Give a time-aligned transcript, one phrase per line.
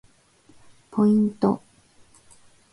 [1.05, 1.61] ポイント